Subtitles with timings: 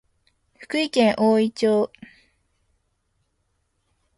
[0.57, 1.91] 福井県おおい町